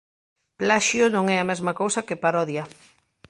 [0.59, 2.63] Plaxio non é a mesma cousa que parodia.